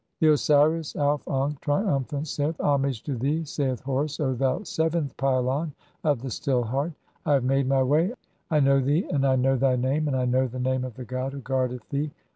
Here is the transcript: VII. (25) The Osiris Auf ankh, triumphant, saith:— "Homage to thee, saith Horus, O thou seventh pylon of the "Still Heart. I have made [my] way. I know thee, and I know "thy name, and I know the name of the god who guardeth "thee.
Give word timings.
VII. 0.19 0.29
(25) 0.29 0.29
The 0.29 0.33
Osiris 0.33 0.95
Auf 0.95 1.27
ankh, 1.27 1.61
triumphant, 1.61 2.27
saith:— 2.27 2.59
"Homage 2.59 3.03
to 3.03 3.13
thee, 3.17 3.43
saith 3.45 3.81
Horus, 3.81 4.19
O 4.19 4.33
thou 4.33 4.63
seventh 4.63 5.15
pylon 5.15 5.73
of 6.03 6.23
the 6.23 6.31
"Still 6.31 6.63
Heart. 6.63 6.93
I 7.23 7.33
have 7.33 7.43
made 7.43 7.67
[my] 7.67 7.83
way. 7.83 8.11
I 8.49 8.61
know 8.61 8.79
thee, 8.79 9.05
and 9.11 9.27
I 9.27 9.35
know 9.35 9.57
"thy 9.57 9.75
name, 9.75 10.07
and 10.07 10.17
I 10.17 10.25
know 10.25 10.47
the 10.47 10.57
name 10.59 10.83
of 10.85 10.95
the 10.95 11.05
god 11.05 11.33
who 11.33 11.39
guardeth 11.41 11.87
"thee. 11.89 12.09